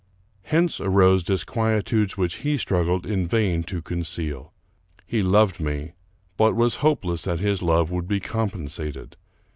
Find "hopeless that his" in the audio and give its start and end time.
6.77-7.61